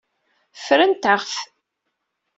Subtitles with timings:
[0.59, 1.33] Ffrent-aɣ-t.